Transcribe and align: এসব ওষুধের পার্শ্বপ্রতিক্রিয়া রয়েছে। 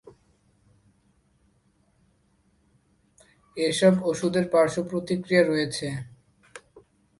এসব 3.57 3.93
ওষুধের 4.03 4.45
পার্শ্বপ্রতিক্রিয়া 4.53 5.43
রয়েছে। 5.43 5.87